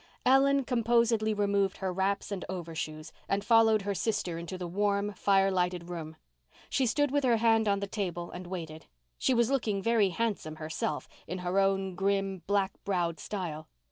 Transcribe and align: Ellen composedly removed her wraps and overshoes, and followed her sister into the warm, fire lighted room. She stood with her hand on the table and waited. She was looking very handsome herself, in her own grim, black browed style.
Ellen 0.25 0.63
composedly 0.63 1.31
removed 1.31 1.77
her 1.77 1.93
wraps 1.93 2.31
and 2.31 2.43
overshoes, 2.49 3.11
and 3.29 3.45
followed 3.45 3.83
her 3.83 3.93
sister 3.93 4.39
into 4.39 4.57
the 4.57 4.65
warm, 4.67 5.13
fire 5.13 5.51
lighted 5.51 5.91
room. 5.91 6.15
She 6.71 6.87
stood 6.87 7.11
with 7.11 7.23
her 7.23 7.37
hand 7.37 7.67
on 7.67 7.81
the 7.81 7.85
table 7.85 8.31
and 8.31 8.47
waited. 8.47 8.87
She 9.19 9.35
was 9.35 9.51
looking 9.51 9.79
very 9.79 10.09
handsome 10.09 10.55
herself, 10.55 11.07
in 11.27 11.37
her 11.45 11.59
own 11.59 11.93
grim, 11.93 12.41
black 12.47 12.71
browed 12.83 13.19
style. 13.19 13.67